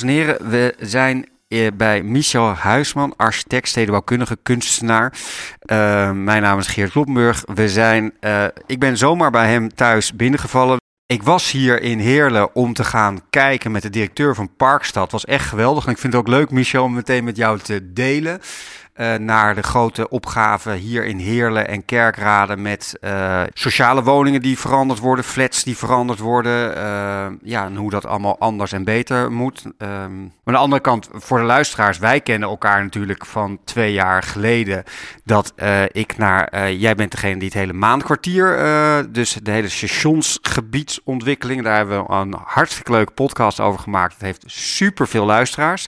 [0.00, 5.12] dames en heren, we zijn eh, bij Michel Huisman, architect, stedenbouwkundige, kunstenaar.
[5.66, 7.44] Uh, mijn naam is Geert Kloppenburg.
[7.54, 10.76] We zijn, uh, ik ben zomaar bij hem thuis binnengevallen.
[11.06, 15.02] Ik was hier in Heerlen om te gaan kijken met de directeur van Parkstad.
[15.02, 15.86] Het was echt geweldig.
[15.86, 18.40] En ik vind het ook leuk, Michel, om meteen met jou te delen.
[19.00, 24.58] Uh, naar de grote opgave hier in Heerlen en Kerkrade met uh, sociale woningen die
[24.58, 26.76] veranderd worden, flats die veranderd worden.
[26.76, 29.64] Uh, ja, en hoe dat allemaal anders en beter moet.
[29.64, 33.92] Um, maar aan de andere kant, voor de luisteraars, wij kennen elkaar natuurlijk van twee
[33.92, 34.84] jaar geleden.
[35.24, 35.54] Dat
[35.92, 38.56] ik naar, jij bent degene die het hele maandkwartier,
[39.10, 44.12] dus de hele stationsgebiedsontwikkeling, daar hebben we een hartstikke leuke podcast over gemaakt.
[44.12, 45.86] Het heeft super veel luisteraars.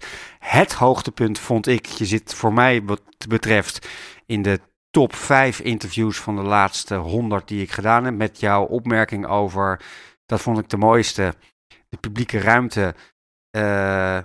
[0.49, 3.89] Het hoogtepunt vond ik, je zit voor mij wat betreft
[4.27, 8.15] in de top 5 interviews van de laatste 100 die ik gedaan heb.
[8.15, 9.81] Met jouw opmerking over,
[10.27, 11.35] dat vond ik de mooiste,
[11.89, 12.95] de publieke ruimte.
[13.57, 14.19] Uh,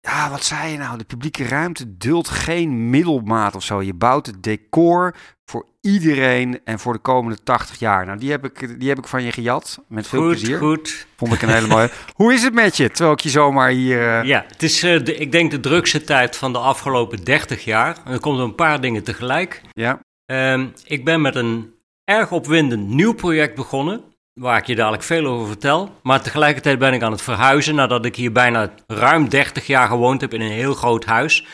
[0.00, 0.98] ja, wat zei je nou?
[0.98, 3.82] De publieke ruimte duldt geen middelmaat of zo.
[3.82, 8.06] Je bouwt het decor voor iedereen en voor de komende 80 jaar.
[8.06, 9.78] Nou, die heb ik, die heb ik van je gejat.
[9.88, 10.58] Met veel goed, plezier.
[10.58, 11.90] Goed, Vond ik een hele mooie.
[12.14, 12.90] Hoe is het met je?
[12.90, 14.00] Terwijl ik je zomaar hier...
[14.00, 14.24] Uh...
[14.24, 17.96] Ja, het is, uh, de, ik denk, de drukste tijd van de afgelopen 30 jaar.
[18.04, 19.60] En er komen een paar dingen tegelijk.
[19.72, 20.00] Ja.
[20.26, 21.74] Um, ik ben met een
[22.04, 24.02] erg opwindend nieuw project begonnen
[24.38, 25.90] waar ik je dadelijk veel over vertel.
[26.02, 30.20] Maar tegelijkertijd ben ik aan het verhuizen nadat ik hier bijna ruim 30 jaar gewoond
[30.20, 31.44] heb in een heel groot huis.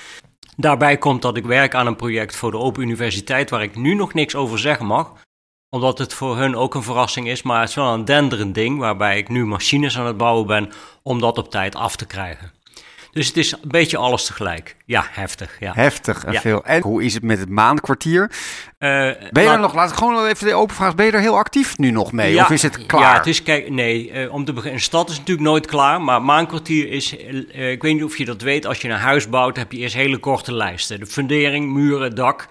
[0.57, 3.95] Daarbij komt dat ik werk aan een project voor de Open Universiteit waar ik nu
[3.95, 5.13] nog niks over zeggen mag.
[5.69, 8.79] Omdat het voor hun ook een verrassing is, maar het is wel een denderend ding
[8.79, 12.53] waarbij ik nu machines aan het bouwen ben om dat op tijd af te krijgen.
[13.15, 14.77] Dus het is een beetje alles tegelijk.
[14.87, 15.57] Ja, heftig.
[15.61, 15.73] Ja.
[15.75, 16.41] Heftig en Ja.
[16.41, 16.65] veel.
[16.65, 18.31] En hoe is het met het maandkwartier?
[18.79, 21.13] Eh, Ben je laat- er nog, laat ik gewoon even de open vraag, ben je
[21.13, 22.33] er heel actief nu nog mee?
[22.33, 23.01] Ja, of is het klaar?
[23.03, 26.01] Ja, het is, kijk, nee, eh, om te beginnen, een stad is natuurlijk nooit klaar,
[26.01, 29.29] maar maankwartier is, eh, ik weet niet of je dat weet, als je een huis
[29.29, 31.01] bouwt, heb je eerst hele korte lijsten.
[31.01, 32.47] De fundering, muren, dak,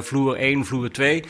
[0.00, 1.24] vloer 1, vloer 2.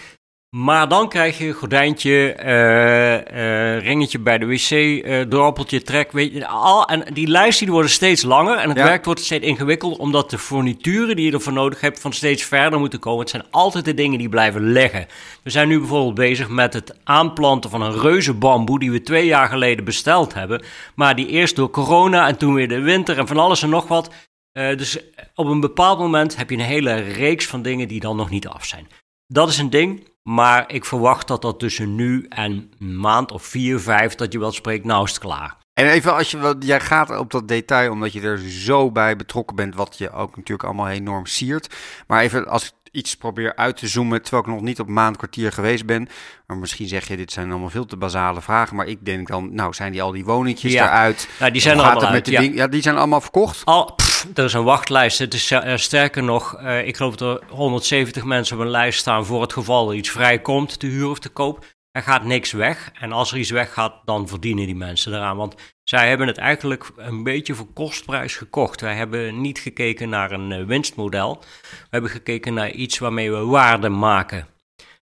[0.57, 6.33] Maar dan krijg je gordijntje, eh, eh, ringetje bij de wc, eh droppeltje, trek, weet
[6.33, 8.85] je, al, en die lijsten die worden steeds langer en het Ja.
[8.85, 12.79] werk wordt steeds ingewikkelder, omdat de furnituren die je ervoor nodig hebt van steeds verder
[12.79, 13.21] moeten komen.
[13.21, 15.07] Het zijn altijd de dingen die blijven leggen.
[15.43, 19.27] We zijn nu bijvoorbeeld bezig met het aanplanten van een reuze bamboe die we twee
[19.27, 20.63] jaar geleden besteld hebben,
[20.95, 23.89] maar die eerst door corona en toen weer de winter en van alles en nog
[23.89, 24.11] wat.
[24.53, 24.99] dus
[25.35, 28.49] op een bepaald moment heb je een hele reeks van dingen die dan nog niet
[28.49, 28.87] af zijn.
[29.27, 33.43] Dat is een ding, maar ik verwacht dat dat tussen nu en een maand of
[33.43, 35.59] vier, vijf, dat je wel spreekt, nou klaar.
[35.75, 39.57] En even als je, jij gaat op dat detail omdat je er zo bij betrokken
[39.57, 41.75] bent, wat je ook natuurlijk allemaal enorm siert.
[42.07, 45.53] Maar even als ik iets probeer uit te zoomen, terwijl ik nog niet op maandkwartier
[45.53, 46.09] geweest ben.
[46.47, 48.77] Maar misschien zeg je, dit zijn allemaal veel te basale vragen.
[48.77, 50.85] Maar ik denk dan, nou zijn die al die woningjes Ja.
[50.87, 51.29] eruit?
[51.39, 52.67] Nou, die zijn er allemaal uit, ja.
[52.67, 53.65] die zijn allemaal verkocht.
[53.65, 55.19] Al, pff, er is een wachtlijst.
[55.19, 58.99] Het is eh, sterker nog, eh, ik geloof dat er 170 mensen op een lijst
[58.99, 61.65] staan voor het geval er iets vrijkomt, te huur of te koop.
[61.93, 62.91] Er gaat niks weg.
[63.01, 65.37] En als er iets weggaat, dan verdienen die mensen eraan.
[65.37, 65.55] Want
[65.91, 68.81] zij hebben het eigenlijk een beetje voor kostprijs gekocht.
[68.81, 71.39] Wij hebben niet gekeken naar een eh, winstmodel.
[71.61, 74.47] We hebben gekeken naar iets waarmee we waarde maken.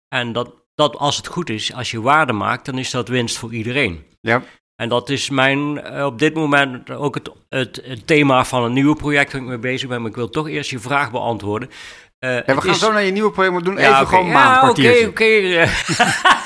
[0.09, 3.37] En dat, dat, als het goed is, als je waarde maakt, dan is dat winst
[3.37, 4.05] voor iedereen.
[4.21, 4.43] Ja.
[4.75, 8.73] En dat is mijn, eh, op dit moment ook het, het, het thema van een
[8.73, 10.01] nieuwe project waar ik mee bezig ben.
[10.01, 11.69] Maar ik wil toch eerst je vraag beantwoorden.
[12.19, 14.07] Eh, Ja, we gaan is- zo naar je nieuwe project, doen Ja, even oké.
[14.09, 14.69] gewoon Ja.
[14.69, 15.25] Oké, oké.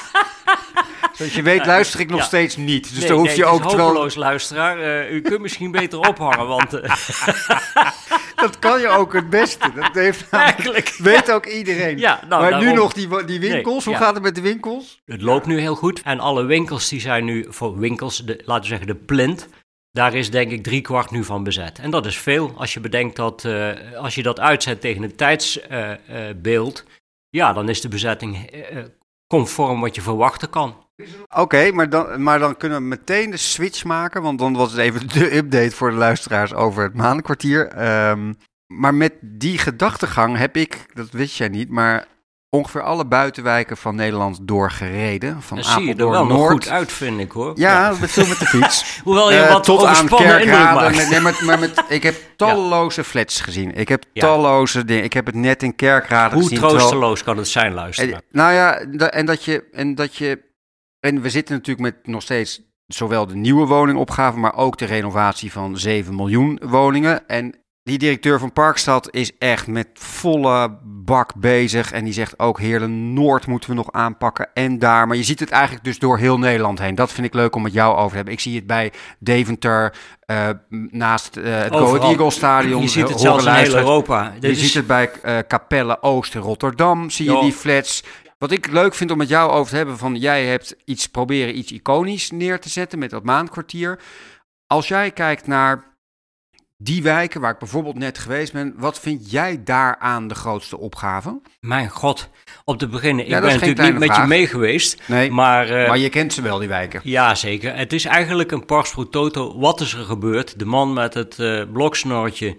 [1.22, 2.26] Zoals je weet luister ik nog Ja.
[2.26, 2.90] steeds niet.
[2.90, 3.88] Dus nee, dan hoef nee, je ook terwijl...
[3.88, 4.80] hopeloos, luisteraar.
[4.80, 6.96] Eh, u kunt misschien beter ophangen, want eh,
[8.36, 9.72] Dat kan je ook het beste.
[9.76, 10.96] Dat heeft namelijk- eigenlijk...
[10.98, 11.98] weet ook iedereen.
[11.98, 15.02] Ja, nou, maar nu nog die, die winkels, Nee, hoe gaat het met de winkels?
[15.06, 16.02] Het loopt nu heel goed.
[16.02, 19.48] En alle winkels die zijn nu voor winkels, de, laten we zeggen de plint.
[19.92, 21.80] Daar is denk ik drie kwart nu van bezet.
[21.80, 25.18] En dat is veel als je bedenkt dat eh, als je dat uitzet tegen het
[25.18, 26.84] tijdsbeeld.
[27.30, 28.50] ja, dan is de bezetting
[29.28, 30.76] conform wat je verwachten kan.
[31.36, 34.22] Oké, maar, dan, maar dan kunnen we meteen de switch maken.
[34.22, 37.68] Want dan was het even de update voor de luisteraars over het maandkwartier.
[37.68, 38.34] Ehm,
[38.68, 42.06] maar met die gedachtegang heb ik, dat wist jij niet, maar
[42.50, 45.42] ongeveer alle buitenwijken van Nederland doorgereden.
[45.42, 47.52] Van Dan zie je er wel nog goed uit, vind ik hoor.
[47.56, 49.00] Ja, met veel met de fiets.
[49.04, 50.96] Hoewel je Eh, wat tot aan Kerkrade.
[50.96, 53.76] Met, nee, maar, maar met, ik heb talloze flats gezien.
[53.76, 54.22] Ik heb Ja.
[54.22, 55.04] talloze dingen.
[55.04, 56.58] Ik heb het net in Kerkrade Hoe gezien.
[56.60, 58.14] terwijl- troosteloos kan het zijn, luisteren?
[58.14, 58.78] en, nou ja,
[59.10, 59.64] en dat je.
[59.72, 60.50] En dat je.
[61.02, 65.52] En we zitten natuurlijk met nog steeds zowel de nieuwe woningopgave, maar ook de renovatie
[65.52, 67.28] van 7 miljoen woningen.
[67.28, 71.92] En die directeur van Parkstad is echt met volle bak bezig.
[71.92, 74.50] En die zegt ook Heerlen Noord moeten we nog aanpakken.
[74.54, 75.08] En daar.
[75.08, 76.96] Maar je ziet het eigenlijk dus door heel Nederland heen.
[76.96, 78.34] Dat vind ik leuk om met jou over te hebben.
[78.34, 79.96] Ik zie het bij Deventer,
[80.28, 80.50] uh,
[80.90, 82.82] naast uh, het Go Eagle Stadion.
[82.82, 84.34] Je ziet het zelfs in heel Europa.
[84.40, 87.10] je ziet het bij uh, Capelle Oost in Rotterdam.
[87.10, 88.04] Zie je die flats.
[88.42, 91.58] Wat ik leuk vind om met jou over te hebben, van jij hebt iets proberen
[91.58, 94.00] iets iconisch neer te zetten met dat maandkwartier.
[94.68, 95.84] Als jij kijkt naar
[96.78, 101.42] die wijken waar ik bijvoorbeeld net geweest ben, wat vind jij daaraan de grootste opgave?
[101.60, 102.30] Mijn god,
[102.64, 105.02] op te beginnen, ik ben natuurlijk niet met je mee geweest.
[105.08, 107.02] Nee, maar, uh, maar je kent ze wel, die wijken.
[107.04, 107.76] Ja, zeker.
[107.76, 109.60] Het is eigenlijk een pars pro toto.
[109.60, 110.60] Wat is er gebeurd?
[110.60, 112.58] De man met het uh, bloksnorretje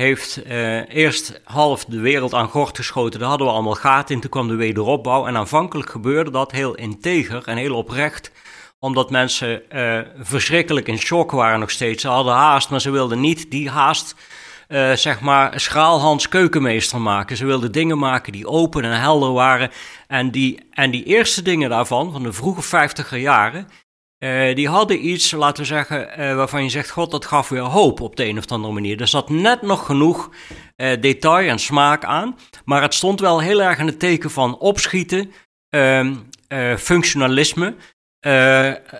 [0.00, 3.20] heeft uh, eerst half de wereld aan gort geschoten.
[3.20, 4.20] Daar hadden we allemaal gaten in.
[4.20, 5.26] Toen kwam de wederopbouw.
[5.26, 8.30] En aanvankelijk gebeurde dat heel integer en heel oprecht
[8.80, 12.02] omdat mensen uh, verschrikkelijk in shock waren nog steeds.
[12.02, 14.14] Ze hadden haast, maar ze wilden niet die haast,
[14.68, 17.36] uh, zeg maar, schraalhans keukenmeester maken.
[17.36, 19.70] Ze wilden dingen maken die open en helder waren.
[20.06, 23.68] En die, en die eerste dingen daarvan, van de vroege vijftiger jaren,
[24.24, 28.00] uh, die hadden iets, laten we zeggen, waarvan je zegt, god, dat gaf weer hoop
[28.00, 29.00] op de een of andere manier.
[29.00, 30.30] Er zat net nog genoeg
[31.00, 35.32] detail en smaak aan, maar het stond wel heel erg in het teken van opschieten,
[35.68, 36.14] ehm,
[36.78, 37.74] functionalisme.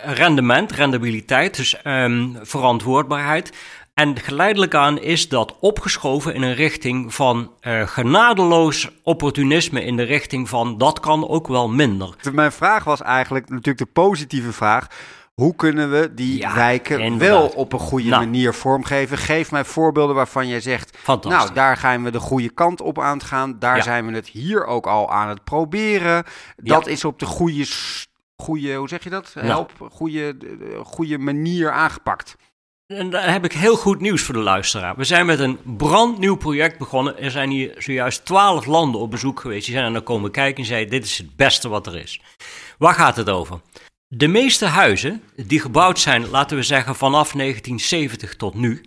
[0.05, 3.52] Rendement, rendabiliteit, dus um, verantwoordbaarheid.
[4.00, 10.02] En geleidelijk aan is dat opgeschoven in een richting van uh, genadeloos opportunisme, in de
[10.02, 12.14] richting van dat kan ook wel minder.
[12.32, 14.87] Mijn vraag was eigenlijk natuurlijk de positieve vraag.
[15.35, 18.25] Hoe kunnen we die wijken wel op een goede nou.
[18.25, 19.19] manier vormgeven?
[19.19, 23.19] Geef mij voorbeelden waarvan jij zegt: Nou, daar gaan we de goede kant op aan
[23.19, 23.58] het gaan.
[23.58, 26.25] Daar zijn we het hier ook al aan het proberen.
[26.56, 27.67] Dat is op de goede
[28.37, 29.35] goede, hoe zeg je dat?
[29.38, 30.37] Help, goede,
[30.82, 32.37] goede manier aangepakt.
[32.90, 34.96] En daar heb ik heel goed nieuws voor de luisteraar.
[34.96, 37.19] We zijn met een brandnieuw project begonnen.
[37.19, 39.64] Er zijn hier zojuist twaalf landen op bezoek geweest.
[39.64, 42.20] Die zijn er naar komen kijken en zeiden: Dit is het beste wat er is.
[42.78, 43.60] Waar gaat het over?
[44.08, 48.81] De meeste huizen die gebouwd zijn, laten we zeggen vanaf 1970 tot nu,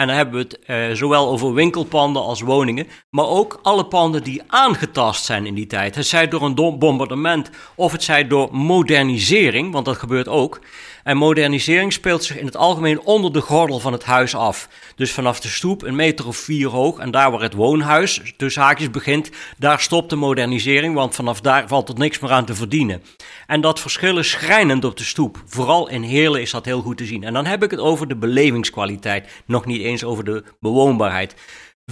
[0.00, 0.58] en dan hebben we het
[0.90, 5.66] uh, zowel over winkelpanden als woningen, maar ook alle panden die aangetast zijn in die
[5.66, 5.94] tijd.
[5.94, 10.60] Het zij door een bombardement of het zij door modernisering, want dat gebeurt ook.
[11.04, 14.68] En modernisering speelt zich in het algemeen onder de gordel van het huis af.
[14.96, 18.62] Dus vanaf de stoep een meter of vier hoog en daar waar het woonhuis tussen
[18.62, 22.54] haakjes begint, daar stopt de modernisering, want vanaf daar valt er niks meer aan te
[22.54, 23.02] verdienen.
[23.46, 25.42] En dat verschil is schrijnend op de stoep.
[25.46, 27.24] Vooral in Heerlen is dat heel goed te zien.
[27.24, 31.34] En dan heb ik het over de belevingskwaliteit, nog niet eens over de bewoonbaarheid.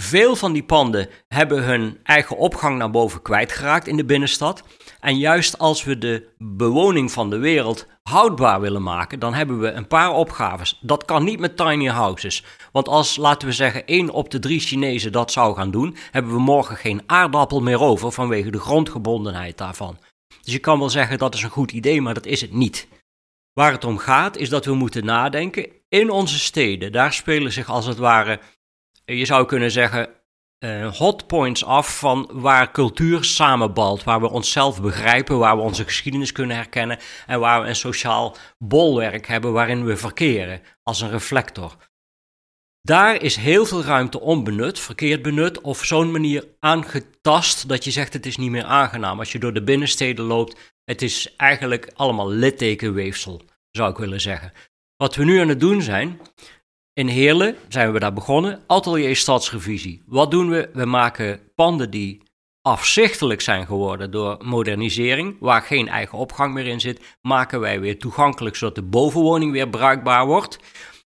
[0.01, 4.63] Veel van die panden hebben hun eigen opgang naar boven kwijtgeraakt in de binnenstad.
[4.99, 9.71] En juist als we de bewoning van de wereld houdbaar willen maken, dan hebben we
[9.71, 10.79] een paar opgaves.
[10.81, 12.43] Dat kan niet met tiny houses.
[12.71, 16.33] Want als, laten we zeggen, één op de drie Chinezen dat zou gaan doen, hebben
[16.33, 19.97] we morgen geen aardappel meer over vanwege de grondgebondenheid daarvan.
[20.41, 22.87] Dus je kan wel zeggen dat is een goed idee, maar dat is het niet.
[23.53, 26.91] Waar het om gaat is dat we moeten nadenken in onze steden.
[26.91, 28.39] Daar spelen zich als het ware,
[29.05, 30.09] je zou kunnen zeggen,
[30.59, 36.31] uh, hotpoints af van waar cultuur samenbalt, waar we onszelf begrijpen, waar we onze geschiedenis
[36.31, 41.75] kunnen herkennen en waar we een sociaal bolwerk hebben waarin we verkeren als een reflector.
[42.81, 48.13] Daar is heel veel ruimte onbenut, verkeerd benut of zo'n manier aangetast dat je zegt
[48.13, 49.19] het is niet meer aangenaam.
[49.19, 54.53] Als je door de binnensteden loopt, het is eigenlijk allemaal littekenweefsel, zou ik willen zeggen.
[55.01, 56.19] Wat we nu aan het doen zijn,
[56.93, 60.03] in Heerlen zijn we daar begonnen, atelier stadsrevisie.
[60.05, 60.69] Wat doen we?
[60.73, 62.21] We maken panden die
[62.61, 67.99] afzichtelijk zijn geworden door modernisering, waar geen eigen opgang meer in zit, maken wij weer
[67.99, 70.59] toegankelijk zodat de bovenwoning weer bruikbaar wordt.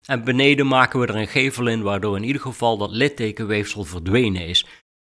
[0.05, 4.47] En beneden maken we er een gevel in, waardoor in ieder geval dat littekenweefsel verdwenen
[4.47, 4.65] is.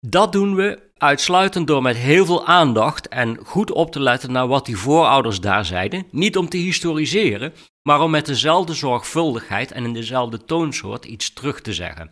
[0.01, 4.47] Dat doen we uitsluitend door met heel veel aandacht en goed op te letten naar
[4.47, 6.07] wat die voorouders daar zeiden.
[6.11, 7.53] Niet om te historiseren,
[7.83, 12.11] maar om met dezelfde zorgvuldigheid en in dezelfde toonsoort iets terug te zeggen.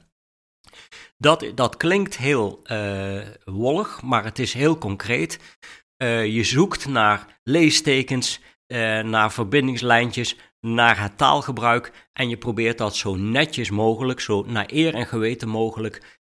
[1.18, 5.58] Dat, dat klinkt heel uh, wollig, maar het is heel concreet.
[6.02, 12.96] Uh, je zoekt naar leestekens, uh, naar verbindingslijntjes, naar het taalgebruik en je probeert dat
[12.96, 16.19] zo netjes mogelijk, zo naar eer en geweten mogelijk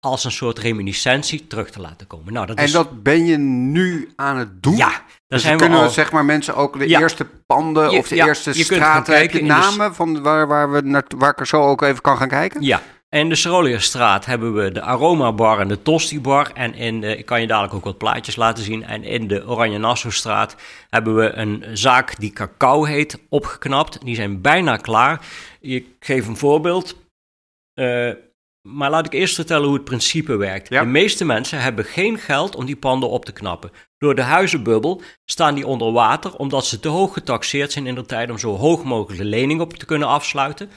[0.00, 2.32] als een soort reminiscentie terug te laten komen.
[2.32, 4.76] Nou, dat en dat ben je nu aan het doen?
[4.76, 8.52] Ja, dus zijn kunnen we zeg maar mensen ook de eerste panden of de eerste
[8.52, 12.00] straten, heb je namen van waar, waar, we naar, waar ik er zo ook even
[12.00, 12.62] kan gaan kijken?
[12.62, 16.50] Ja, en in de Serolierstraat hebben we de Aroma Bar en de Tosti Bar.
[16.54, 18.84] En in de, ik kan je dadelijk ook wat plaatjes laten zien.
[18.84, 20.56] En in de Oranje Nassaustraat
[20.90, 24.04] hebben we een zaak die Cacao heet, opgeknapt.
[24.04, 25.26] Die zijn bijna klaar.
[25.60, 26.96] Ik geef een voorbeeld.
[27.74, 28.12] Uh,
[28.68, 30.68] Maar laat ik eerst vertellen hoe het principe werkt.
[30.68, 30.80] Ja.
[30.80, 33.70] De meeste mensen hebben geen geld om die panden op te knappen.
[33.98, 38.06] Door de huizenbubbel staan die onder water omdat ze te hoog getaxeerd zijn in de
[38.06, 40.70] tijd om zo hoog mogelijk de lening op te kunnen afsluiten.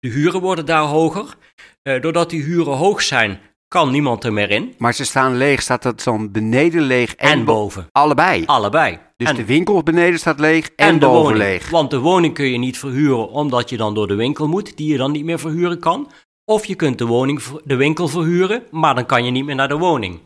[0.00, 1.36] De huren worden daar hoger.
[1.82, 4.74] Eh, doordat die huren hoog zijn, kan niemand er meer in.
[4.78, 5.62] Maar ze staan leeg.
[5.62, 7.86] Staat dat dan beneden leeg en, En bo- boven.
[7.92, 8.42] Allebei.
[8.46, 8.98] Allebei.
[9.16, 11.38] Dus en, de winkel beneden staat leeg en, en de boven woning.
[11.38, 11.70] leeg.
[11.70, 14.90] Want de woning kun je niet verhuren omdat je dan door de winkel moet, die
[14.92, 16.10] je dan niet meer verhuren kan.
[16.44, 19.68] Of je kunt de, woning, de winkel verhuren, maar dan kan je niet meer naar
[19.68, 20.20] de woning.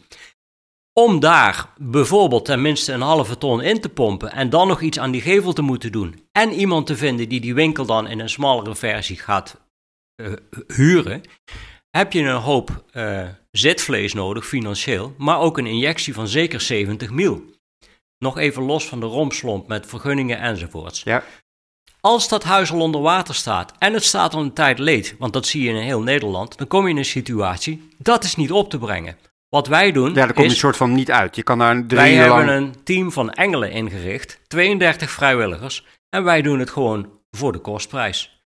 [0.93, 5.11] Om daar bijvoorbeeld tenminste een halve ton in te pompen en dan nog iets aan
[5.11, 6.29] die gevel te moeten doen.
[6.33, 9.61] En iemand te vinden die die winkel dan in een smallere versie gaat
[10.15, 10.33] eh,
[10.67, 11.23] huren.
[11.91, 17.11] Heb je een hoop eh, zitvlees nodig financieel, maar ook een injectie van zeker 70
[17.11, 17.45] mil.
[18.19, 21.03] Nog even los van de romslomp met vergunningen enzovoorts.
[21.03, 21.25] Ja.
[22.09, 25.33] Als dat huis al onder water staat en het staat al een tijd leeg, want
[25.33, 28.53] dat zie je in heel Nederland, dan kom je in een situatie dat is niet
[28.53, 29.17] op te brengen.
[29.49, 31.37] Wat wij doen Ja, daar kom je is, een soort van niet uit.
[31.37, 32.50] Je kan daar drie wij uur hebben lang...
[32.50, 38.43] een team van engelen ingericht, 32 vrijwilligers, en wij doen het gewoon voor de kostprijs.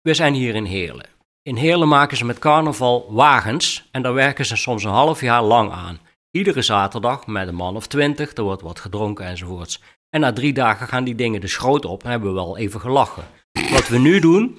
[0.00, 1.06] We zijn hier in Heerlen.
[1.42, 5.42] In Heerlen maken ze met carnaval wagens en daar werken ze soms een half jaar
[5.42, 6.00] lang aan.
[6.30, 9.80] Iedere zaterdag met een man of twintig, er wordt wat gedronken enzovoorts.
[10.10, 12.80] En na drie dagen gaan die dingen de schroot op en hebben we wel even
[12.80, 13.24] gelachen.
[13.70, 14.58] Wat we nu doen,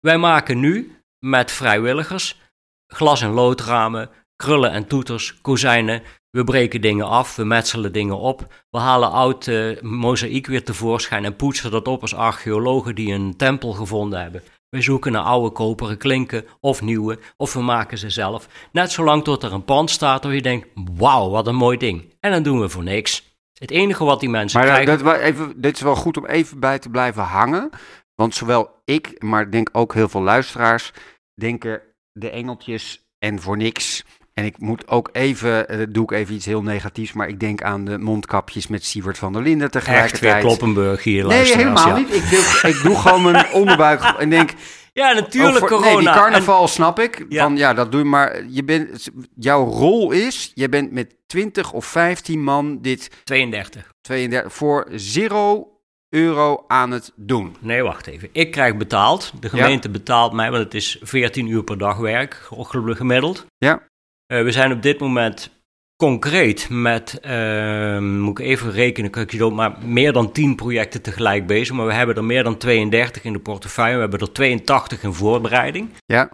[0.00, 2.42] wij maken nu met vrijwilligers
[2.94, 6.02] glas- en loodramen, krullen en toeters, kozijnen.
[6.30, 8.64] We breken dingen af, we metselen dingen op.
[8.70, 13.36] We halen oud eh, mozaïek weer tevoorschijn en poetsen dat op als archeologen die een
[13.36, 14.42] tempel gevonden hebben.
[14.68, 18.48] We zoeken naar oude koperen klinken of nieuwe, of we maken ze zelf.
[18.72, 22.14] Net zolang tot er een pand staat waar je denkt, wauw, wat een mooi ding.
[22.20, 23.33] En dan doen we voor niks.
[23.58, 25.04] Het enige wat die mensen Maar krijgen...
[25.04, 27.70] dat, even, dit is wel goed om even bij te blijven hangen.
[28.14, 30.92] Want zowel ik, maar ik denk ook heel veel luisteraars,
[31.34, 31.82] denken
[32.12, 34.04] de engeltjes en voor niks.
[34.32, 37.62] En ik moet ook even, eh, doe ik even iets heel negatiefs, maar ik denk
[37.62, 40.42] aan de mondkapjes met Siewert van der Linden Echt weer tegelijkertijd.
[40.42, 41.96] Kloppenburg hier, Nee, helemaal ja.
[41.96, 42.14] niet.
[42.14, 44.50] Ik doe, ik doe gewoon mijn onderbuik en denk,
[44.94, 45.88] Ja, natuurlijk voor- corona.
[45.90, 47.26] Nee, die En- carnaval snap ik.
[47.28, 47.42] Ja.
[47.42, 48.44] Van ja, dat doe je maar.
[48.48, 53.92] Je bent, jouw rol is, je bent met 20 of 15 man dit 32.
[54.00, 54.86] 32 voor
[55.28, 57.56] 0 euro aan het doen.
[57.60, 58.28] Nee, wacht even.
[58.32, 59.32] Ik krijg betaald.
[59.40, 63.46] De gemeente betaalt mij, want het is 14 uur per dag werk, ge- gemiddeld.
[63.58, 63.82] Ja.
[64.26, 65.50] Eh, we zijn op dit moment
[65.96, 71.02] concreet met, eh, moet ik even rekenen, kan ik je maar meer dan 10 projecten
[71.02, 71.74] tegelijk bezig.
[71.74, 73.94] Maar we hebben er meer dan 32 in de portefeuille.
[73.94, 75.88] We hebben er 82 in voorbereiding.
[76.06, 76.30] Ja.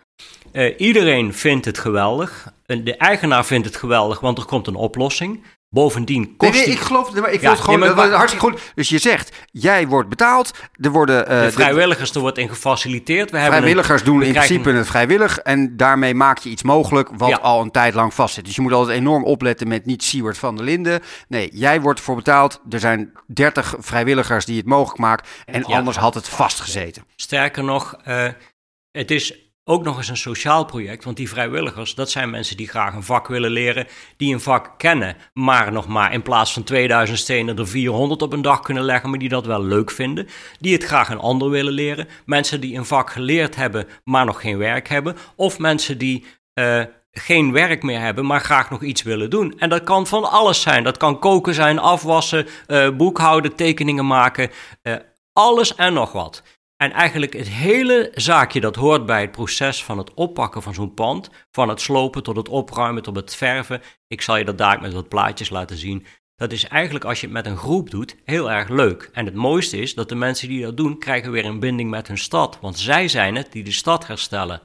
[0.52, 2.52] Eh, iedereen vindt het geweldig.
[2.66, 5.42] En De eigenaar vindt het geweldig, want er komt een oplossing.
[5.72, 8.16] Bovendien Nee, kost nee, die- ik geloof, maar ik Ja, het gewoon, nee, maar dat
[8.16, 8.72] hartstikke goed.
[8.74, 10.50] Dus je zegt, jij wordt betaald,
[10.80, 13.30] er worden eh, de vrijwilligers, er wordt in gefaciliteerd.
[13.30, 17.08] We een- vrijwilligers doen we in principe het vrijwillig en daarmee maak je iets mogelijk
[17.16, 17.36] wat Ja.
[17.36, 18.44] al een tijd lang vastzit.
[18.44, 21.00] Dus je moet altijd enorm opletten met niet Siewert van der Linden.
[21.28, 22.60] Nee, jij wordt voor betaald.
[22.70, 25.76] Er zijn 30 vrijwilligers die het mogelijk maken en Ja.
[25.76, 27.04] anders had het vastgezeten.
[27.16, 28.28] Sterker nog, eh,
[28.92, 31.04] het is ook nog eens een sociaal project.
[31.04, 33.86] Want die vrijwilligers, dat zijn mensen die graag een vak willen leren.
[34.16, 38.32] Die een vak kennen, maar nog maar in plaats van 2000 stenen er 400 op
[38.32, 39.10] een dag kunnen leggen.
[39.10, 40.28] Maar die dat wel leuk vinden.
[40.58, 42.08] Die het graag een ander willen leren.
[42.24, 45.16] Mensen die een vak geleerd hebben, maar nog geen werk hebben.
[45.36, 46.24] Of mensen die...
[46.54, 49.58] eh, geen werk meer hebben, maar graag nog iets willen doen.
[49.58, 50.84] En dat kan van alles zijn.
[50.84, 54.50] Dat kan koken zijn, afwassen, eh, boekhouden, tekeningen maken.
[54.82, 54.94] eh,
[55.32, 56.42] alles en nog wat.
[56.82, 60.94] En eigenlijk het hele zaakje dat hoort bij het proces van het oppakken van zo'n
[60.94, 63.82] pand, van het slopen tot het opruimen tot het verven.
[64.06, 66.06] Ik zal je dat daar met wat plaatjes laten zien.
[66.34, 69.10] Dat is eigenlijk als je het met een groep doet heel erg leuk.
[69.12, 72.08] En het mooiste is dat de mensen die dat doen krijgen weer een binding met
[72.08, 74.60] hun stad, want zij zijn het die de stad herstellen.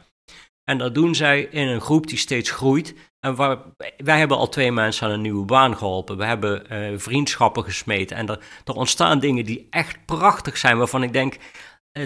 [0.63, 2.95] En dat doen zij in een groep die steeds groeit.
[3.19, 3.57] En waar,
[3.97, 6.17] wij hebben al twee mensen aan een nieuwe baan geholpen.
[6.17, 8.11] We hebben eh, vriendschappen gesmeed.
[8.11, 11.37] En er, er ontstaan dingen die echt prachtig zijn, waarvan ik denk,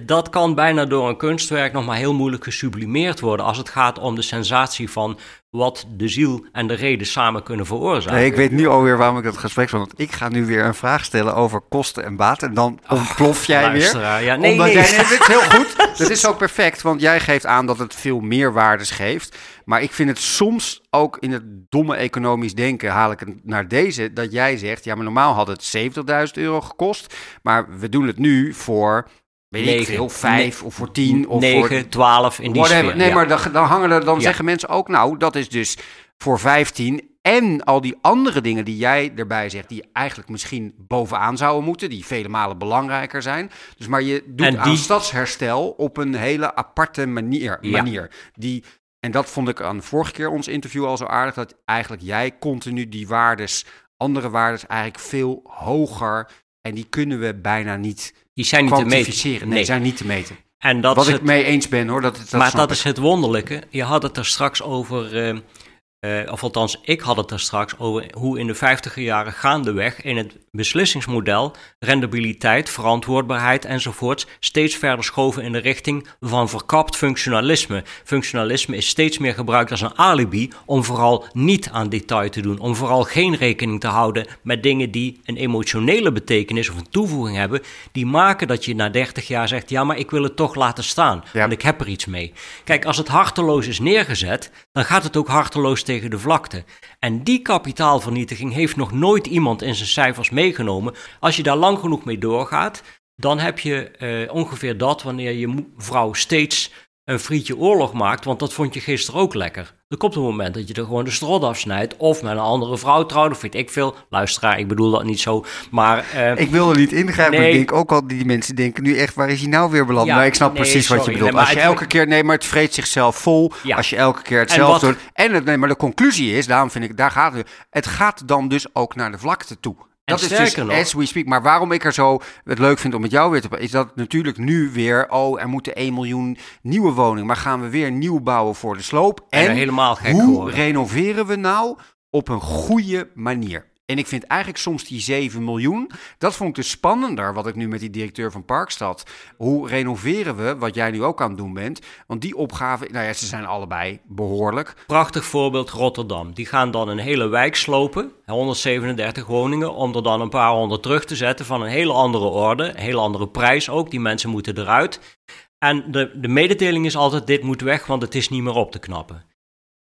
[0.03, 3.99] dat kan bijna door een kunstwerk nog maar heel moeilijk gesublimeerd worden als het gaat
[3.99, 5.19] om de sensatie van
[5.49, 8.17] wat de ziel en de reden samen kunnen veroorzaken.
[8.19, 9.79] Nee, ik weet nu alweer waarom ik dat gesprek van.
[9.79, 12.47] Want ik ga nu weer een vraag stellen over kosten en baten.
[12.47, 13.99] En dan ontplof jij weer.
[13.99, 14.75] Ja, nee, Omdat nee.
[14.75, 15.97] jij, nee, dat is heel goed.
[15.97, 19.37] Dat is ook perfect, want jij geeft aan dat het veel meerwaardes geeft.
[19.65, 23.67] Maar ik vind het soms ook in het domme economisch denken, haal ik het naar
[23.67, 28.07] deze, dat jij zegt, ja, maar normaal had het 70.000 euro gekost, maar we doen
[28.07, 29.07] het nu voor,
[29.49, 29.93] weet ik Negen.
[29.93, 32.83] veel, 5 of voor 10 of 9, voor 12 in die whatever.
[32.85, 32.97] sfeer.
[32.97, 33.13] Nee, ja.
[33.13, 34.21] maar dan, dan hangen er, dan Ja.
[34.21, 35.77] zeggen mensen ook, nou, dat is dus
[36.17, 41.37] voor 15 en al die andere dingen die jij erbij zegt, die eigenlijk misschien bovenaan
[41.37, 43.51] zouden moeten, die vele malen belangrijker zijn.
[43.77, 47.57] Dus maar je doet En aan stadsherstel op een hele aparte manier.
[47.61, 47.71] Ja.
[47.81, 48.63] manier die
[48.99, 51.33] En dat vond ik aan de vorige keer ons interview al zo aardig.
[51.33, 53.65] Dat eigenlijk jij continu die waardes,
[53.97, 56.29] andere waardes eigenlijk veel hoger.
[56.69, 59.29] En die kunnen we bijna niet Die zijn niet te meten.
[59.29, 59.63] Nee, Nee.
[59.63, 60.35] zijn niet te meten.
[60.57, 62.01] En dat Wat ik het, mee eens ben hoor.
[62.01, 62.77] Dat, dat maar dat ik.
[62.77, 63.63] is het wonderlijke.
[63.69, 67.77] Je had het er straks over, eh, eh, of althans, ik had het er straks
[67.79, 75.03] over hoe in de vijftiger jaren gaandeweg in het beslissingsmodel rendabiliteit, verantwoordbaarheid enzovoorts steeds verder
[75.05, 77.83] schoven in de richting van verkapt functionalisme.
[78.03, 82.59] Functionalisme is steeds meer gebruikt als een alibi om vooral niet aan detail te doen,
[82.59, 87.37] om vooral geen rekening te houden met dingen die een emotionele betekenis of een toevoeging
[87.37, 90.55] hebben, die maken dat je na 30 jaar zegt, ja, maar ik wil het toch
[90.55, 91.39] laten staan, Ja.
[91.39, 92.33] want ik heb er iets mee.
[92.63, 96.63] Kijk, als het harteloos is neergezet, dan gaat het ook harteloos tegen de vlakte.
[96.99, 100.93] En die kapitaalvernietiging heeft nog nooit iemand in zijn cijfers meegenomen.
[101.19, 102.81] Als je daar lang genoeg mee doorgaat,
[103.15, 106.71] dan heb je eh, ongeveer dat wanneer je vrouw steeds
[107.05, 109.77] een frietje oorlog maakt, want dat vond je gisteren ook lekker.
[109.87, 112.77] Er komt een moment dat je er gewoon de strot afsnijdt, of met een andere
[112.77, 113.95] vrouw trouwt, of weet ik veel.
[114.09, 116.05] Luisteraar, ik bedoel dat niet zo, maar...
[116.13, 117.49] eh, Ik wil er niet ingrijpen, Nee.
[117.49, 120.07] ik denk ook al, die mensen denken nu echt, waar is hij nou weer beland?
[120.07, 121.31] Ja, maar ik snap nee, precies wat je bedoelt.
[121.31, 123.51] Nee, als je elke keer, nee, maar het vreet zichzelf vol.
[123.63, 123.75] Ja.
[123.77, 125.09] Als je elke keer En hetzelfde wat- doet.
[125.13, 127.49] En het, nee, maar de conclusie is, daarom vind ik, daar gaat het.
[127.69, 129.75] Het gaat dan dus ook naar de vlakte toe.
[130.09, 131.25] Dat is dus nog- as we speak.
[131.25, 133.71] Maar waarom ik er zo het leuk vind om met jou weer te praten, is
[133.71, 137.25] dat natuurlijk nu weer, oh, er moeten 1 miljoen nieuwe woningen.
[137.25, 139.25] Maar gaan we weer nieuw bouwen voor de sloop?
[139.29, 140.53] En En helemaal gek hoe geworden.
[140.55, 141.77] renoveren we nou
[142.09, 143.67] op een goede manier?
[143.89, 147.55] En ik vind eigenlijk soms die 7 miljoen, dat vond ik dus spannender, wat ik
[147.55, 149.03] nu met die directeur van Parkstad.
[149.37, 151.79] Hoe renoveren we, wat jij nu ook aan het doen bent?
[152.07, 154.73] Want die opgave, nou ja, ze zijn allebei behoorlijk.
[154.87, 156.33] Prachtig voorbeeld Rotterdam.
[156.33, 160.83] Die gaan dan een hele wijk slopen, 137 woningen, om er dan een paar honderd
[160.83, 163.91] terug te zetten van een hele andere orde, een hele andere prijs ook.
[163.91, 165.17] Die mensen moeten eruit.
[165.57, 168.71] En de, de mededeling is altijd: dit moet weg, want het is niet meer op
[168.71, 169.28] te knappen.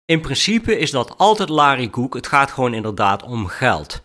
[0.04, 2.14] In principe is dat altijd larikoek.
[2.14, 4.02] Het gaat gewoon inderdaad om geld.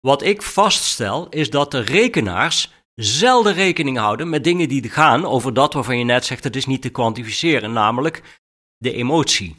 [0.00, 5.54] Wat ik vaststel is dat de rekenaars zelden rekening houden met dingen die gaan over
[5.54, 8.40] dat waarvan je net zegt het is niet te kwantificeren, namelijk
[8.76, 9.56] de emotie.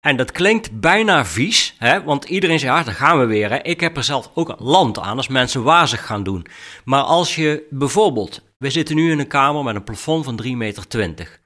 [0.00, 2.02] En dat klinkt bijna vies, hè?
[2.02, 3.64] want iedereen zegt, ja, daar gaan we weer.
[3.64, 6.46] Ik heb er zelf ook land aan als mensen wazig gaan doen.
[6.84, 10.50] Maar als je bijvoorbeeld, we zitten nu in een kamer met een plafond van 3,20
[10.56, 11.37] meter.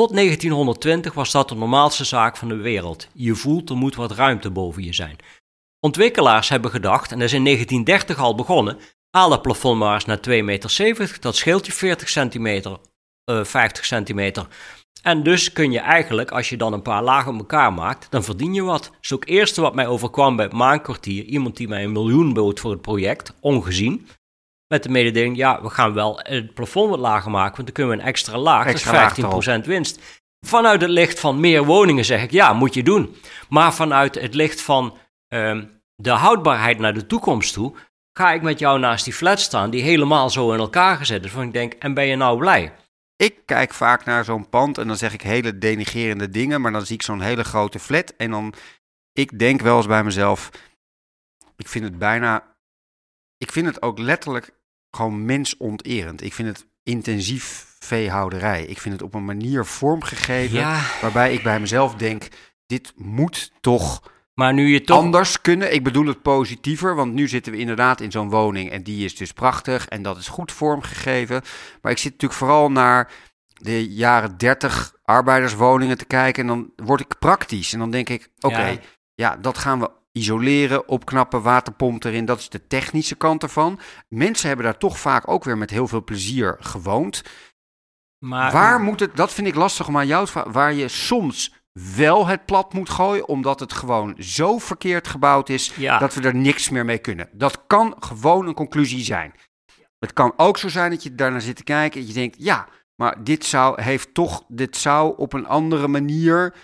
[0.00, 3.08] Tot 1920 was dat de normaalste zaak van de wereld.
[3.12, 5.16] Je voelt, er moet wat ruimte boven je zijn.
[5.80, 8.78] Ontwikkelaars hebben gedacht, en dat is in 1930 al begonnen,
[9.10, 12.78] haal dat plafond maar eens naar 2,70 meter, dat scheelt je 40 centimeter,
[13.24, 14.46] eh 50 centimeter.
[15.02, 18.24] En dus kun je eigenlijk, als je dan een paar lagen op elkaar maakt, dan
[18.24, 18.90] verdien je wat.
[19.00, 21.24] Is ook het eerste wat mij overkwam bij het maankwartier.
[21.24, 24.08] Iemand die mij een miljoen bood voor het project, ongezien.
[24.68, 27.96] Met de mededeling, ja, we gaan wel het plafond wat lager maken, want dan kunnen
[27.96, 30.00] we een extra laag, Extra dat is 15% winst.
[30.46, 33.16] Vanuit het licht van meer woningen zeg ik, ja, moet je doen.
[33.48, 34.98] Maar vanuit het licht van
[35.28, 37.74] ehm, de houdbaarheid naar de toekomst toe,
[38.12, 41.30] ga ik met jou naast die flat staan, die helemaal zo in elkaar gezet is.
[41.30, 42.72] Van ik denk, en ben je nou blij?
[43.16, 46.86] Ik kijk vaak naar zo'n pand en dan zeg ik hele denigerende dingen, maar dan
[46.86, 48.54] zie ik zo'n hele grote flat en dan,
[49.12, 50.50] ik denk wel eens bij mezelf,
[51.56, 52.55] ik vind het bijna,
[53.38, 54.54] ik vind het ook letterlijk
[54.90, 56.22] gewoon mensonterend.
[56.22, 58.64] Ik vind het intensief veehouderij.
[58.64, 62.28] Ik vind het op een manier vormgegeven Ja, waarbij ik bij mezelf denk,
[62.66, 64.02] dit moet toch
[64.36, 64.98] maar nu je toch...
[64.98, 65.74] anders kunnen.
[65.74, 69.16] Ik bedoel het positiever, want nu zitten we inderdaad in zo'n woning en die is
[69.16, 71.42] dus prachtig en dat is goed vormgegeven.
[71.82, 73.12] Maar ik zit natuurlijk vooral naar
[73.46, 78.30] de jaren 30 arbeiderswoningen te kijken en dan word ik praktisch en dan denk ik,
[78.40, 78.78] oké, Ja.
[79.14, 79.36] ja.
[79.36, 83.80] dat gaan we isoleren, opknappen, waterpomp erin, dat is de technische kant ervan.
[84.08, 87.22] Mensen hebben daar toch vaak ook weer met heel veel plezier gewoond.
[88.18, 90.88] maar, Waar moet het, dat vind ik lastig om aan jou te vragen, waar je
[90.88, 91.54] soms
[91.96, 95.98] wel het plat moet gooien, omdat het gewoon zo verkeerd gebouwd is, Ja.
[95.98, 97.28] dat we er niks meer mee kunnen.
[97.32, 99.32] Dat kan gewoon een conclusie zijn.
[99.98, 102.68] Het kan ook zo zijn dat je daarnaar zit te kijken en je denkt, ja,
[102.94, 106.54] maar dit zou, heeft toch, dit zou op een andere manier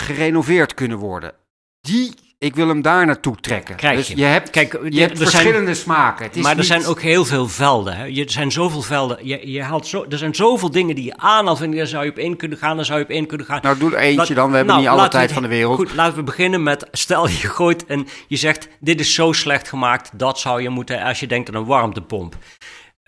[0.00, 1.34] gerenoveerd kunnen worden.
[1.80, 3.76] Die, ik wil hem daar naartoe trekken.
[3.76, 4.16] Krijg dus je.
[4.16, 6.24] je hebt, Kijk, je hebt zijn- verschillende smaken.
[6.24, 7.96] Het is maar er niet- zijn ook heel veel velden.
[7.96, 8.04] Hè.
[8.04, 9.18] Je, er zijn zoveel velden.
[9.26, 11.60] Je, je haalt zo, er zijn zoveel dingen die je aanhaalt.
[11.60, 12.76] En daar zou je op in kunnen gaan.
[12.76, 13.58] Daar zou je op in kunnen gaan.
[13.62, 14.50] Nou, doe er eentje Laat- dan.
[14.50, 15.76] We hebben nou, niet alle we tijd van de wereld.
[15.76, 19.68] Goed, laten we beginnen met, stel je gooit en je zegt, dit is zo slecht
[19.68, 22.36] gemaakt, dat zou je moeten, als je denkt aan een warmtepomp.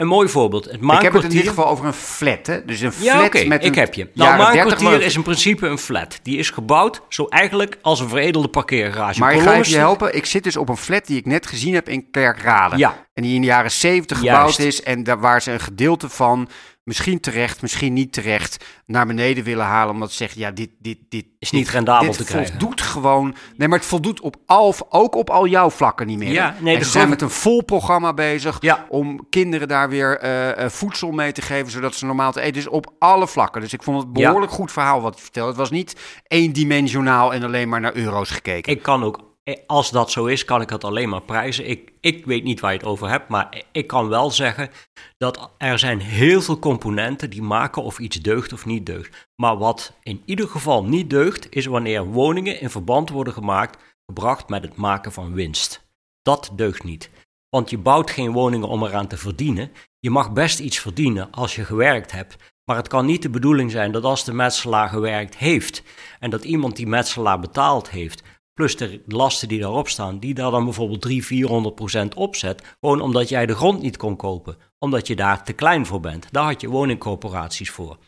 [0.03, 2.65] Een mooi voorbeeld, het Ik heb het in ieder geval over een flat, hè?
[2.65, 4.03] Dus een flat Ja, met een ik heb je.
[4.15, 6.19] Nou, jaren 30 maankwartier maar- is in principe een flat.
[6.23, 9.21] Die is gebouwd zo eigenlijk als een veredelde parkeergarage.
[9.21, 10.17] Maar ik ga even je helpen.
[10.17, 12.77] Ik zit dus op een flat die ik net gezien heb in Kerkrade.
[12.77, 14.83] Ja, En die in de jaren 70 gebouwd is.
[14.83, 16.49] En daar, waar ze een gedeelte van
[16.85, 19.95] misschien terecht, misschien niet terecht, naar beneden willen halen.
[19.95, 22.53] Omdat ze zeggen, ja, dit, dit, dit is niet rendabel te krijgen.
[22.53, 23.35] Het voldoet gewoon.
[23.57, 26.33] Nee, maar het voldoet op al, ook op al jouw vlakken niet meer.
[26.33, 28.87] Ja, nee, en ze zijn met een vol programma bezig ja.
[28.89, 32.53] om kinderen daar weer uh, voedsel mee te geven, zodat ze normaal te eten.
[32.53, 33.61] Dus op alle vlakken.
[33.61, 35.49] Dus ik vond het behoorlijk goed verhaal wat je vertelde.
[35.49, 38.73] Het was niet eendimensionaal en alleen maar naar euro's gekeken.
[38.73, 39.23] Ik kan ook eh,
[39.67, 41.69] als dat zo is, kan ik het alleen maar prijzen.
[41.69, 44.71] Ik, ik weet niet waar je het over hebt, maar ik kan wel zeggen
[45.19, 49.29] dat er zijn heel veel componenten die maken of iets deugt of niet deugt.
[49.37, 54.49] Maar wat in ieder geval niet deugt, is wanneer woningen in verband worden gemaakt, gebracht
[54.49, 55.87] met het maken van winst.
[56.23, 57.11] Dat deugt niet.
[57.49, 59.73] Want je bouwt geen woningen om eraan te verdienen.
[59.99, 62.37] Je mag best iets verdienen als je gewerkt hebt.
[62.65, 65.83] Maar het kan niet de bedoeling zijn dat als de metselaar gewerkt heeft
[66.21, 68.23] en dat iemand die metselaar betaald heeft,
[68.55, 73.01] plus de lasten die daarop staan, die daar dan bijvoorbeeld 300, 400 procent opzet, gewoon
[73.01, 76.27] omdat jij de grond niet kon kopen, omdat je daar te klein voor bent.
[76.31, 77.99] Daar had je woningcorporaties voor.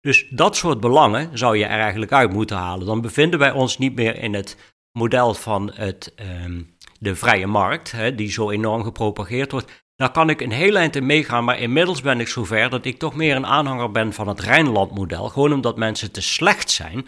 [0.00, 2.86] Dus dat soort belangen zou je er eigenlijk uit moeten halen.
[2.86, 6.62] Dan bevinden wij ons niet meer in het model van het, ehm,
[7.00, 9.86] de vrije markt, hè, die zo enorm gepropageerd wordt.
[9.94, 12.98] Daar kan ik een heel eind in meegaan, maar inmiddels ben ik zover dat ik
[12.98, 15.28] toch meer een aanhanger ben van het Rijnland-model.
[15.28, 17.06] Gewoon omdat mensen te slecht zijn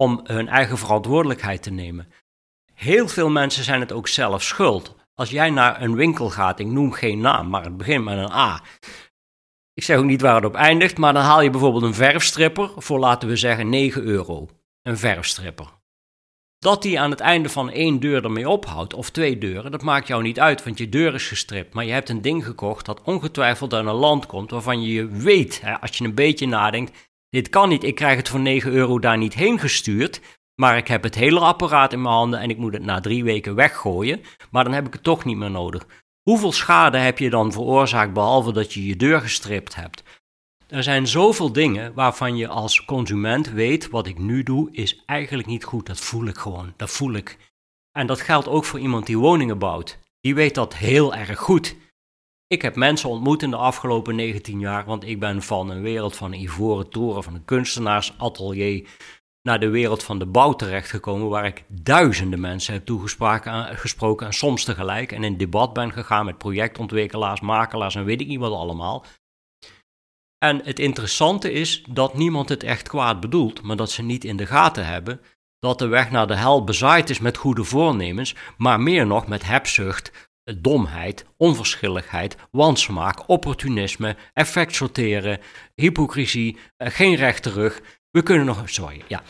[0.00, 2.12] om hun eigen verantwoordelijkheid te nemen.
[2.74, 4.94] Heel veel mensen zijn het ook zelf schuld.
[5.14, 8.32] Als jij naar een winkel gaat, ik noem geen naam, maar het begint met een
[8.32, 8.62] A.
[9.74, 12.70] Ik zeg ook niet waar het op eindigt, maar dan haal je bijvoorbeeld een verfstripper
[12.76, 14.48] voor, laten we zeggen, 9 euro.
[14.82, 15.66] Een verfstripper.
[16.58, 20.06] Dat die aan het einde van één deur ermee ophoudt, of twee deuren, dat maakt
[20.06, 21.74] jou niet uit, want je deur is gestript.
[21.74, 25.60] Maar je hebt een ding gekocht dat ongetwijfeld uit een land komt waarvan je weet,
[25.60, 28.98] hè, als je een beetje nadenkt, dit kan niet, ik krijg het voor 9 euro
[28.98, 30.20] daar niet heen gestuurd.
[30.54, 33.24] Maar ik heb het hele apparaat in mijn handen en ik moet het na drie
[33.24, 34.20] weken weggooien.
[34.50, 35.86] Maar dan heb ik het toch niet meer nodig.
[36.22, 40.02] Hoeveel schade heb je dan veroorzaakt behalve dat je je deur gestript hebt?
[40.66, 45.48] Er zijn zoveel dingen waarvan je als consument weet: wat ik nu doe is eigenlijk
[45.48, 45.86] niet goed.
[45.86, 46.72] Dat voel ik gewoon.
[46.76, 47.36] Dat voel ik.
[47.92, 49.98] En dat geldt ook voor iemand die woningen bouwt.
[50.20, 51.76] Die weet dat heel erg goed.
[52.52, 56.16] Ik heb mensen ontmoet in de afgelopen 19 jaar, want ik ben van een wereld
[56.16, 58.88] van ivoren toren, van een kunstenaarsatelier,
[59.42, 64.64] naar de wereld van de bouw terechtgekomen, waar ik duizenden mensen heb toegesproken en soms
[64.64, 69.04] tegelijk, en in debat ben gegaan met projectontwikkelaars, makelaars en weet ik niet wat allemaal.
[70.38, 74.36] En het interessante is dat niemand het echt kwaad bedoelt, maar dat ze niet in
[74.36, 75.20] de gaten hebben
[75.58, 79.44] dat de weg naar de hel bezaaid is met goede voornemens, maar meer nog met
[79.44, 85.38] hebzucht, domheid, onverschilligheid, wansmaak, opportunisme, effect sorteren,
[85.74, 87.80] hypocrisie, eh, geen rechte rug.
[88.10, 88.62] We kunnen nog.
[88.64, 89.22] Sorry, ja.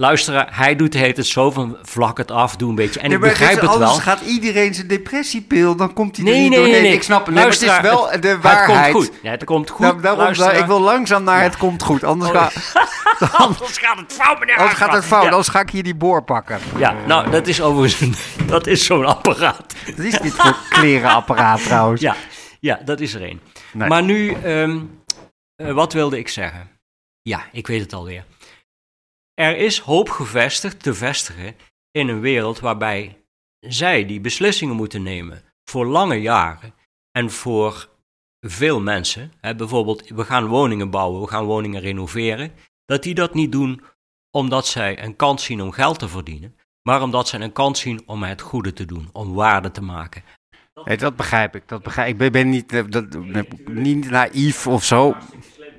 [0.00, 3.00] Luisteren, hij doet het zo van vlak het af, doe een beetje.
[3.00, 3.72] En ik begrijp het, wel.
[3.72, 7.02] Anders gaat iedereen zijn depressiepil, dan komt hij nee, er niet nee, Nee, nee, ik
[7.02, 7.34] snap het.
[7.34, 8.84] Nee, het is wel de waarheid.
[8.84, 9.18] Het komt goed.
[9.22, 10.02] Ja, het komt goed.
[10.02, 12.04] daarom, ik wil langzaam naar het komt goed.
[12.04, 12.36] Anders, oh.
[13.46, 16.22] anders gaat het fout, meneer Anders gaat het fout, anders ga ik hier die boor
[16.22, 16.58] pakken.
[16.76, 19.74] Ja, nou, dat is overigens dat is zo'n apparaat.
[19.86, 22.00] Dat is dit voor klerenapparaat trouwens.
[22.00, 22.16] Ja,
[22.60, 23.40] ja, dat is er een.
[23.72, 25.02] Maar nu, um,
[25.56, 26.68] uh, wat wilde ik zeggen?
[27.22, 28.24] Ja, ik weet het alweer.
[29.40, 31.56] Er is hoop gevestigd te vestigen
[31.90, 33.24] in een wereld waarbij
[33.60, 36.74] zij die beslissingen moeten nemen voor lange jaren
[37.12, 37.88] en voor
[38.46, 42.52] veel mensen, hè, bijvoorbeeld we gaan woningen bouwen, we gaan woningen renoveren,
[42.84, 43.82] dat die dat niet doen
[44.30, 48.02] omdat zij een kans zien om geld te verdienen, maar omdat zij een kans zien
[48.06, 50.22] om het goede te doen, om waarde te maken.
[50.84, 51.68] Hey, dat begrijp ik.
[51.68, 52.20] Dat begrijp ik.
[52.20, 53.06] Ik ben niet, eh, dat,
[53.66, 55.16] niet naïef of zo.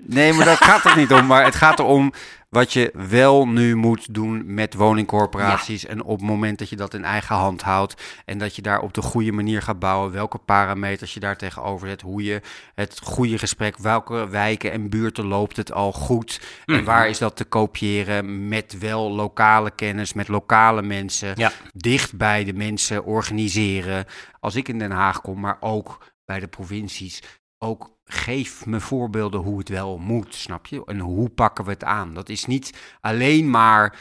[0.02, 1.26] Nee, maar dat gaat er niet om.
[1.26, 2.14] Maar het gaat erom
[2.52, 5.86] wat je wel nu moet doen met woningcorporaties.
[5.86, 8.80] En op het moment dat je dat in eigen hand houdt en dat je daar
[8.80, 12.42] op de goede manier gaat bouwen, welke parameters je daar tegenover zet, hoe je
[12.76, 16.84] het goede gesprek, welke wijken en buurten loopt het al goed en mhm.
[16.84, 22.54] waar is dat te kopiëren met wel lokale kennis, met lokale mensen, dicht bij de
[22.54, 24.06] mensen organiseren.
[24.40, 27.22] Als ik in Den Haag kom, maar ook bij de provincies,
[27.58, 30.86] ook geef me voorbeelden hoe het wel moet, snap je?
[30.86, 32.14] En hoe pakken we het aan?
[32.14, 34.00] Dat is niet alleen maar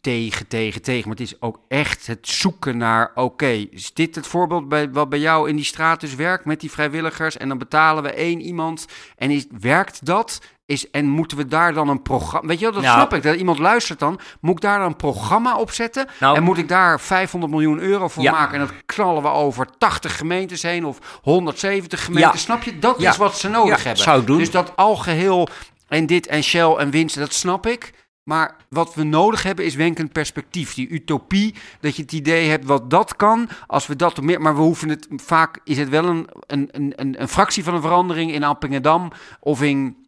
[0.00, 1.08] tegen, tegen, tegen.
[1.08, 5.08] Maar het is ook echt het zoeken naar, oké, is dit het voorbeeld bij, wat
[5.08, 7.36] bij jou in die straat dus werkt met die vrijwilligers?
[7.36, 10.40] En dan betalen we één iemand en is, werkt dat?
[10.66, 12.48] Is, en moeten we daar dan een programma...
[12.48, 13.22] Weet je wel, dat snap ik.
[13.22, 14.20] Dat iemand luistert dan.
[14.40, 16.06] Moet ik daar dan een programma op zetten?
[16.20, 18.54] Nou, en moet ik daar 500 miljoen euro voor maken?
[18.54, 22.38] En dat knallen we over 80 gemeentes heen of 170 gemeenten.
[22.38, 22.78] Snap je?
[22.78, 24.02] Dat is wat ze nodig hebben.
[24.02, 24.38] Zou doen.
[24.38, 25.48] Dus dat algeheel
[25.88, 27.92] en dit en Shell en winst, dat snap ik.
[28.22, 30.74] Maar wat we nodig hebben is wenkend perspectief.
[30.74, 34.40] Die utopie, dat je het idee hebt wat dat kan, als we dat meer.
[34.40, 37.80] Maar we hoeven het vaak, is het wel een, een, een, een fractie van een
[37.80, 40.05] verandering in Appingedam of in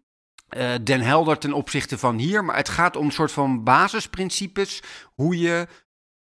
[0.57, 2.45] uh, Den Helder ten opzichte van hier.
[2.45, 4.83] Maar het gaat om een soort van basisprincipes.
[5.15, 5.67] Hoe je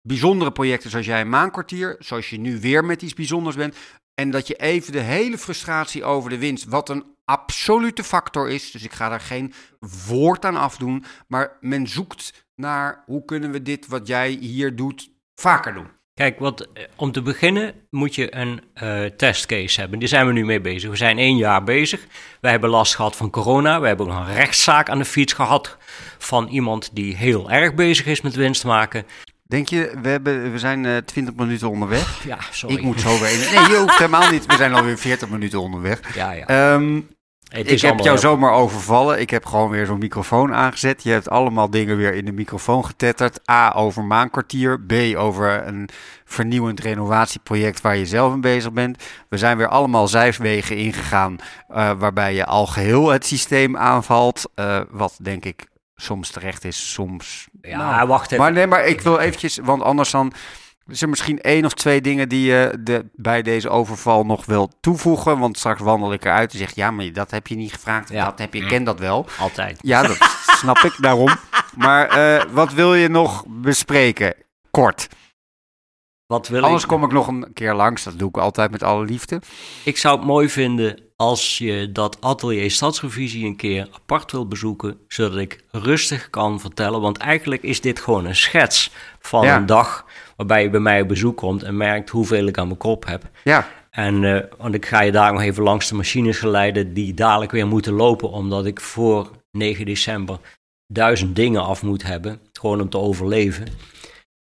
[0.03, 3.77] bijzondere projecten zoals jij een maankwartier, zoals je nu weer met iets bijzonders bent.
[4.15, 8.71] En dat je even de hele frustratie over de winst, wat een absolute factor is.
[8.71, 9.53] Dus ik ga daar geen
[10.07, 11.05] woord aan afdoen.
[11.27, 15.89] Maar men zoekt naar hoe kunnen we dit wat jij hier doet vaker doen.
[16.15, 19.99] Kijk, wat, eh, om te beginnen moet je een uh, testcase hebben.
[19.99, 20.91] Daar zijn we nu mee bezig.
[20.91, 22.07] We zijn één jaar bezig.
[22.41, 23.81] We hebben last gehad van corona.
[23.81, 25.77] We hebben een rechtszaak aan de fiets gehad
[26.19, 29.07] van iemand die heel erg bezig is met winst maken.
[29.43, 32.25] Denk je, we, hebben, we zijn uh, eh, 20 minuten onderweg.
[32.25, 32.77] Ja, sorry.
[32.77, 33.37] Ik moet zo weer.
[33.39, 34.47] Nee, je hoeft helemaal niet.
[34.47, 36.15] We zijn alweer 40 minuten onderweg.
[36.15, 36.75] Ja, ja.
[36.75, 37.09] Um,
[37.53, 39.21] ik heb jou zomaar overvallen.
[39.21, 41.03] Ik heb gewoon weer zo'n microfoon aangezet.
[41.03, 43.51] Je hebt allemaal dingen weer in de microfoon getetterd.
[43.51, 44.81] A, over maankwartier.
[44.81, 45.89] B, over een
[46.25, 49.05] vernieuwend renovatieproject waar je zelf mee bezig bent.
[49.29, 51.37] We zijn weer allemaal zijwegen ingegaan
[51.71, 54.51] uh, waarbij je al geheel het systeem aanvalt.
[54.57, 57.49] Uh, wat denk ik soms terecht is, soms...
[57.61, 58.45] Ja, nou, wacht even.
[58.45, 60.33] Maar nee, maar ik wil eventjes, want anders dan...
[60.93, 64.71] Is er misschien één of twee dingen die je de, bij deze overval nog wil
[64.81, 65.39] toevoegen?
[65.39, 68.09] Want straks wandel ik eruit en zeg ja, maar dat heb je niet gevraagd.
[68.09, 68.25] Ja.
[68.25, 69.27] Dat heb je, ken dat wel.
[69.39, 69.79] Altijd.
[69.83, 70.17] Ja, dat
[70.61, 71.37] snap ik daarom.
[71.77, 74.35] Maar uh, wat wil je nog bespreken?
[74.71, 75.09] Kort.
[76.27, 78.03] Wat wil Anders kom ik nog een keer langs.
[78.03, 79.41] Dat doe ik altijd met alle liefde.
[79.85, 84.99] Ik zou het mooi vinden als je dat atelier Stadsrevisie een keer apart wil bezoeken,
[85.09, 87.01] zodat ik rustig kan vertellen.
[87.01, 90.05] Want eigenlijk is dit gewoon een schets van een dag
[90.47, 93.31] waarbij je bij mij op bezoek komt en merkt hoeveel ik aan mijn kop heb.
[93.45, 93.69] Ja.
[93.91, 97.51] En uh, want ik ga je daar nog even langs de machines geleiden die dadelijk
[97.53, 100.39] weer moeten lopen, omdat ik voor 9 december
[100.87, 103.67] duizend dingen af moet hebben, gewoon om te overleven.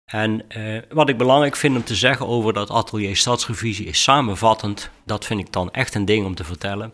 [0.04, 4.90] En uh, wat ik belangrijk vind om te zeggen over dat atelier stadsrevisie is samenvattend,
[5.04, 6.92] dat vind ik dan echt een ding om te vertellen.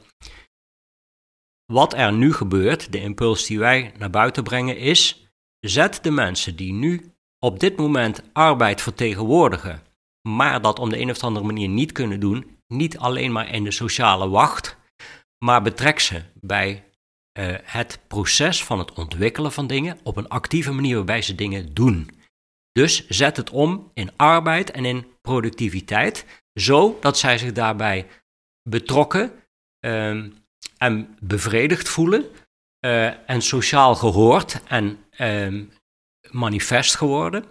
[1.72, 6.56] Wat er nu gebeurt, de impuls die wij naar buiten brengen, is: zet de mensen
[6.56, 7.09] die nu
[7.40, 9.83] op dit moment arbeid vertegenwoordigen,
[10.29, 13.64] maar dat op de een of andere manier niet kunnen doen, niet alleen maar in
[13.64, 14.76] de sociale wacht,
[15.44, 16.85] maar betrek ze bij
[17.38, 21.74] uh, het proces van het ontwikkelen van dingen op een actieve manier waarbij ze dingen
[21.74, 22.11] doen.
[22.72, 28.07] Dus zet het om in arbeid en in productiviteit, zodat zij zich daarbij
[28.68, 29.33] betrokken
[29.81, 30.35] um,
[30.79, 32.24] en bevredigd voelen
[32.87, 35.70] uh, en sociaal gehoord en um,
[36.32, 37.44] manifest geworden.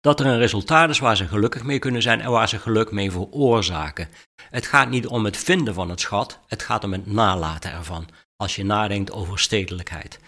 [0.00, 2.90] Dat er een resultaat is waar ze gelukkig mee kunnen zijn en waar ze geluk
[2.90, 4.08] mee veroorzaken.
[4.50, 8.08] Het gaat niet om het vinden van het schat, het gaat om het nalaten ervan.
[8.36, 10.18] Als je nadenkt over stedelijkheid.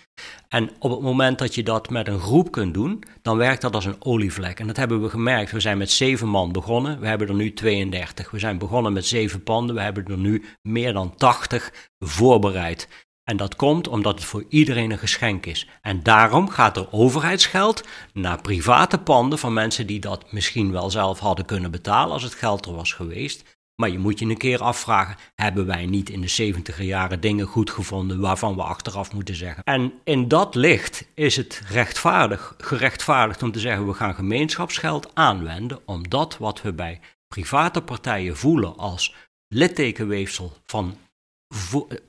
[0.48, 3.74] En op het moment dat je dat met een groep kunt doen, dan werkt dat
[3.74, 4.60] als een olievlek.
[4.60, 5.50] En dat hebben we gemerkt.
[5.50, 8.30] We zijn met zeven man begonnen, we hebben er nu 32.
[8.30, 12.88] We zijn begonnen met zeven panden, we hebben er nu meer dan 80 voorbereid.
[13.24, 15.68] En dat komt omdat het voor iedereen een geschenk is.
[15.82, 21.18] En daarom gaat er overheidsgeld naar private panden van mensen die dat misschien wel zelf
[21.18, 23.60] hadden kunnen betalen als het geld er was geweest.
[23.74, 27.46] Maar je moet je een keer afvragen: hebben wij niet in de 70 jaren dingen
[27.46, 29.64] goed gevonden waarvan we achteraf moeten zeggen?
[29.64, 35.80] En in dat licht is het rechtvaardig, gerechtvaardigd om te zeggen: we gaan gemeenschapsgeld aanwenden
[35.84, 39.14] om dat wat we bij private partijen voelen als
[39.48, 40.96] littekenweefsel van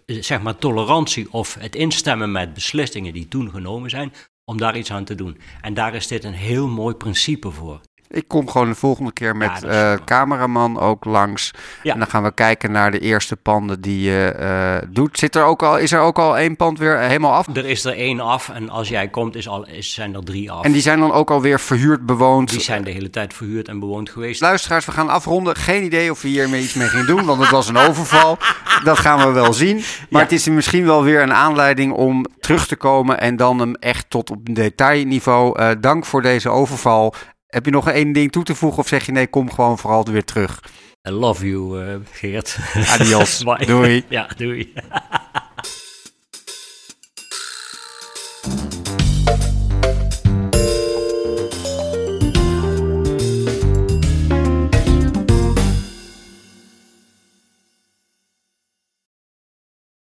[0.05, 4.13] zeg maar tolerantie of het instemmen met beslissingen die toen genomen zijn,
[4.45, 5.37] om daar iets aan te doen.
[5.61, 7.81] En daar is dit een heel mooi principe voor.
[8.13, 11.51] Ik kom gewoon de volgende keer met ja, uh, cameraman ook langs.
[11.83, 11.93] Ja.
[11.93, 15.17] En dan gaan we kijken naar de eerste panden die je uh, doet.
[15.17, 17.47] Zit er ook al, is er ook al één pand weer helemaal af?
[17.53, 20.51] Er is er één af en als jij komt is al, is, zijn er drie
[20.51, 20.63] af.
[20.63, 22.49] En die zijn dan ook alweer verhuurd, bewoond?
[22.49, 24.41] Die zijn de hele tijd verhuurd en bewoond geweest.
[24.41, 25.55] Luisteraars, we gaan afronden.
[25.55, 28.37] Geen idee of we hiermee iets mee gaan doen, want het was een overval.
[28.83, 29.75] Dat gaan we wel zien.
[29.75, 30.19] Maar ja.
[30.19, 34.09] het is misschien wel weer een aanleiding om terug te komen en dan hem echt
[34.09, 35.59] tot op detailniveau.
[35.59, 37.13] Uh, dank voor deze overval.
[37.53, 40.05] Heb je nog één ding toe te voegen of zeg je nee, kom gewoon vooral
[40.05, 40.59] weer terug?
[41.07, 42.57] I love you, uh, Geert.
[42.87, 43.43] Adios.
[43.65, 44.03] doei.
[44.09, 44.73] Ja, doei.